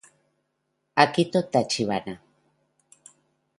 Akito 1.03 1.39
Tachibana 1.51 2.13